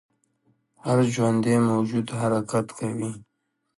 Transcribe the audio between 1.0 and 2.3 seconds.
ژوندی موجود